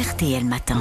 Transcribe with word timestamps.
RTL 0.00 0.46
Matin. 0.46 0.80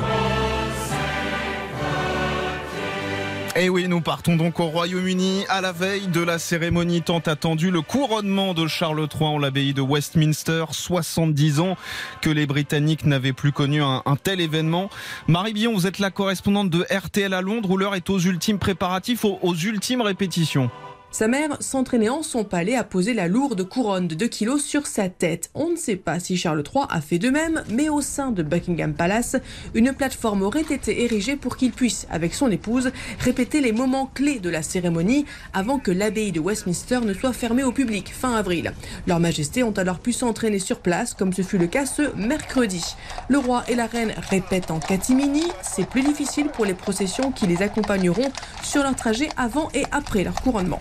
Et 3.58 3.66
eh 3.66 3.70
oui, 3.70 3.90
nous 3.90 4.00
partons 4.00 4.38
donc 4.38 4.62
au 4.62 4.68
Royaume-Uni 4.68 5.44
à 5.50 5.60
la 5.60 5.74
veille 5.74 6.08
de 6.08 6.22
la 6.22 6.40
cérémonie 6.40 7.02
tant 7.02 7.20
attendue, 7.20 7.70
le 7.70 7.82
couronnement 7.82 8.54
de 8.54 8.66
Charles 8.68 9.10
III 9.14 9.28
en 9.28 9.38
l'abbaye 9.38 9.74
de 9.74 9.82
Westminster, 9.82 10.64
70 10.72 11.60
ans 11.60 11.76
que 12.22 12.30
les 12.30 12.46
Britanniques 12.46 13.06
n'avaient 13.06 13.34
plus 13.34 13.52
connu 13.52 13.82
un, 13.82 14.02
tel 14.24 14.40
événement. 14.40 14.90
Marie 15.28 15.52
Billon, 15.52 15.74
vous 15.74 15.86
êtes 15.86 16.00
la 16.00 16.12
correspondante 16.12 16.70
de 16.70 16.86
RTL 16.90 17.34
à 17.34 17.42
Londres 17.42 17.72
où 17.72 17.76
l'heure 17.76 17.96
est 17.96 18.10
aux 18.10 18.20
ultimes 18.20 18.58
préparatifs, 18.58 19.26
aux 19.26 19.56
ultimes 19.56 20.02
répétitions. 20.02 20.72
Sa 21.12 21.28
mère 21.28 21.58
s'entraînait 21.60 22.10
en 22.10 22.22
son 22.22 22.44
palais 22.44 22.76
à 22.76 22.84
poser 22.84 23.16
la 23.16 23.28
lourde 23.28 23.64
couronne 23.64 24.08
de 24.08 24.14
2 24.14 24.28
kilos 24.28 24.64
sur 24.64 24.86
sa 24.86 25.10
tête. 25.10 25.50
On 25.56 25.72
ne 25.72 25.76
sait 25.76 25.96
pas 25.96 26.20
si 26.20 26.38
Charles 26.38 26.64
III 26.64 26.86
a 26.88 27.02
fait 27.02 27.18
de 27.18 27.32
même, 27.32 27.64
mais 27.72 27.90
au 27.90 28.02
sein 28.02 28.30
de 28.30 28.44
Buckingham 28.44 28.94
Palace, 28.94 29.36
une 29.74 29.92
plateforme 29.94 30.44
aurait 30.44 30.62
été 30.62 31.04
érigée 31.04 31.36
pour 31.36 31.58
qu'il 31.58 31.72
puisse, 31.72 32.06
avec 32.12 32.36
son 32.36 32.52
épouse, 32.52 32.92
répéter 33.20 33.60
les 33.60 33.72
moments 33.72 34.06
clés 34.14 34.40
de 34.40 34.52
la 34.52 34.62
cérémonie 34.62 35.26
avant 35.52 35.80
que 35.80 35.90
l'abbaye 35.90 36.32
de 36.32 36.40
Westminster 36.40 37.00
ne 37.02 37.14
soit 37.16 37.34
fermée 37.34 37.64
au 37.64 37.72
public 37.72 38.14
fin 38.14 38.36
avril. 38.36 38.72
Leurs 39.08 39.20
majestés 39.20 39.64
ont 39.64 39.72
alors 39.72 40.00
pu 40.00 40.14
s'entraîner 40.14 40.60
sur 40.60 40.80
place, 40.80 41.16
comme 41.16 41.34
ce 41.34 41.42
fut 41.42 41.58
le 41.58 41.68
cas 41.68 41.88
ce 41.88 42.16
mercredi. 42.16 42.84
Le 43.30 43.40
roi 43.40 43.64
et 43.68 43.76
la 43.76 43.88
reine 43.88 44.14
répètent 44.30 44.70
en 44.70 44.80
catimini. 44.80 45.44
C'est 45.64 45.90
plus 45.90 46.04
difficile 46.04 46.50
pour 46.50 46.66
les 46.66 46.76
processions 46.76 47.32
qui 47.32 47.48
les 47.48 47.64
accompagneront 47.64 48.32
sur 48.62 48.84
leur 48.84 48.96
trajet 48.96 49.30
avant 49.38 49.70
et 49.74 49.86
après 49.92 50.24
leur 50.24 50.36
couronnement. 50.36 50.80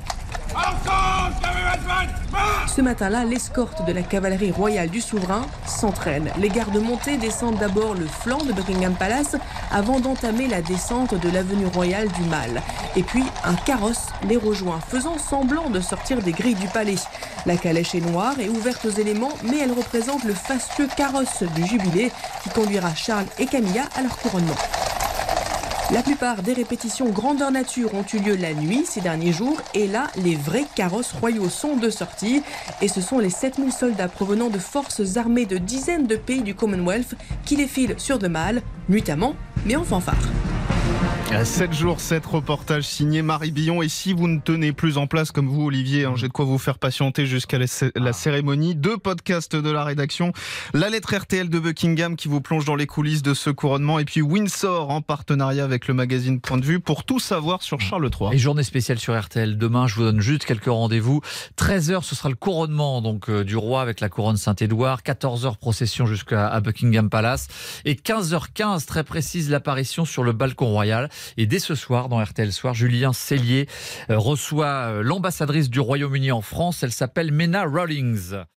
Ce 2.78 2.82
matin-là, 2.82 3.24
l'escorte 3.24 3.84
de 3.86 3.92
la 3.92 4.02
cavalerie 4.02 4.52
royale 4.52 4.88
du 4.88 5.00
souverain 5.00 5.44
s'entraîne. 5.66 6.30
Les 6.38 6.48
gardes 6.48 6.80
montés 6.80 7.16
descendent 7.16 7.58
d'abord 7.58 7.94
le 7.94 8.06
flanc 8.06 8.38
de 8.38 8.52
Buckingham 8.52 8.94
Palace 8.94 9.36
avant 9.72 9.98
d'entamer 9.98 10.46
la 10.46 10.62
descente 10.62 11.14
de 11.14 11.28
l'avenue 11.28 11.66
royale 11.66 12.08
du 12.08 12.22
Mal. 12.22 12.62
Et 12.94 13.02
puis, 13.02 13.24
un 13.44 13.54
carrosse 13.54 14.06
les 14.28 14.36
rejoint, 14.36 14.78
faisant 14.80 15.18
semblant 15.18 15.70
de 15.70 15.80
sortir 15.80 16.22
des 16.22 16.32
grilles 16.32 16.54
du 16.54 16.68
palais. 16.68 16.94
La 17.46 17.56
calèche 17.56 17.96
est 17.96 18.00
noire 18.00 18.38
et 18.38 18.48
ouverte 18.48 18.84
aux 18.84 18.90
éléments, 18.90 19.32
mais 19.42 19.58
elle 19.58 19.72
représente 19.72 20.22
le 20.22 20.34
fastueux 20.34 20.88
carrosse 20.96 21.42
du 21.42 21.66
jubilé 21.66 22.12
qui 22.44 22.50
conduira 22.50 22.94
Charles 22.94 23.26
et 23.40 23.46
Camilla 23.46 23.82
à 23.96 24.02
leur 24.02 24.16
couronnement. 24.18 24.54
La 25.90 26.02
plupart 26.02 26.42
des 26.42 26.52
répétitions 26.52 27.08
grandeur 27.08 27.50
nature 27.50 27.94
ont 27.94 28.04
eu 28.12 28.18
lieu 28.18 28.36
la 28.36 28.52
nuit 28.52 28.84
ces 28.84 29.00
derniers 29.00 29.32
jours 29.32 29.58
et 29.72 29.86
là, 29.86 30.08
les 30.16 30.34
vrais 30.34 30.66
carrosses 30.74 31.12
royaux 31.12 31.48
sont 31.48 31.76
de 31.76 31.88
sortie 31.88 32.42
et 32.82 32.88
ce 32.88 33.00
sont 33.00 33.18
les 33.18 33.30
7000 33.30 33.72
soldats 33.72 34.08
provenant 34.08 34.50
de 34.50 34.58
forces 34.58 35.16
armées 35.16 35.46
de 35.46 35.56
dizaines 35.56 36.06
de 36.06 36.16
pays 36.16 36.42
du 36.42 36.54
Commonwealth 36.54 37.14
qui 37.46 37.56
défilent 37.56 37.94
sur 37.96 38.18
de 38.18 38.28
Mâle, 38.28 38.60
nuitamment 38.90 39.34
mais 39.64 39.76
en 39.76 39.84
fanfare. 39.84 40.28
7 41.28 41.72
jours, 41.72 42.00
7 42.00 42.24
reportages 42.26 42.84
signés 42.84 43.22
Marie 43.22 43.52
Billon. 43.52 43.82
Et 43.82 43.88
si 43.88 44.12
vous 44.12 44.26
ne 44.26 44.40
tenez 44.40 44.72
plus 44.72 44.98
en 44.98 45.06
place 45.06 45.30
comme 45.30 45.46
vous, 45.46 45.66
Olivier, 45.66 46.04
hein, 46.04 46.14
j'ai 46.16 46.26
de 46.26 46.32
quoi 46.32 46.44
vous 46.44 46.58
faire 46.58 46.78
patienter 46.78 47.26
jusqu'à 47.26 47.58
la, 47.58 48.12
cérémonie. 48.12 48.74
Deux 48.74 48.96
podcasts 48.96 49.54
de 49.54 49.70
la 49.70 49.84
rédaction. 49.84 50.32
La 50.72 50.88
lettre 50.88 51.14
RTL 51.14 51.48
de 51.48 51.58
Buckingham 51.58 52.16
qui 52.16 52.28
vous 52.28 52.40
plonge 52.40 52.64
dans 52.64 52.74
les 52.74 52.86
coulisses 52.86 53.22
de 53.22 53.34
ce 53.34 53.50
couronnement. 53.50 53.98
Et 53.98 54.04
puis 54.04 54.20
Windsor 54.20 54.90
en 54.90 55.00
partenariat 55.00 55.64
avec 55.64 55.86
le 55.86 55.94
magazine 55.94 56.40
Point 56.40 56.58
de 56.58 56.64
vue 56.64 56.80
pour 56.80 57.04
tout 57.04 57.20
savoir 57.20 57.62
sur 57.62 57.80
Charles 57.80 58.10
III. 58.18 58.34
Et 58.34 58.38
journée 58.38 58.64
spéciale 58.64 58.98
sur 58.98 59.18
RTL. 59.18 59.58
Demain, 59.58 59.86
je 59.86 59.96
vous 59.96 60.02
donne 60.02 60.20
juste 60.20 60.44
quelques 60.44 60.64
rendez-vous. 60.64 61.20
13h, 61.56 62.02
ce 62.02 62.16
sera 62.16 62.30
le 62.30 62.36
couronnement 62.36 63.00
donc 63.00 63.28
euh, 63.28 63.44
du 63.44 63.56
roi 63.56 63.82
avec 63.82 64.00
la 64.00 64.08
couronne 64.08 64.38
Saint-Édouard. 64.38 65.02
14h, 65.02 65.56
procession 65.58 66.06
jusqu'à 66.06 66.58
Buckingham 66.60 67.10
Palace. 67.10 67.48
Et 67.84 67.94
15h15, 67.94 68.86
très 68.86 69.04
précise, 69.04 69.50
l'apparition 69.50 70.04
sur 70.04 70.24
le 70.24 70.32
balcon 70.32 70.66
royal. 70.66 71.10
Et 71.36 71.46
dès 71.46 71.58
ce 71.58 71.74
soir, 71.74 72.08
dans 72.08 72.22
RTL 72.22 72.52
Soir, 72.52 72.74
Julien 72.74 73.12
Cellier 73.12 73.68
euh, 74.10 74.18
reçoit 74.18 74.66
euh, 74.66 75.02
l'ambassadrice 75.02 75.70
du 75.70 75.80
Royaume-Uni 75.80 76.32
en 76.32 76.40
France. 76.40 76.82
Elle 76.82 76.92
s'appelle 76.92 77.32
Mena 77.32 77.64
Rawlings. 77.64 78.44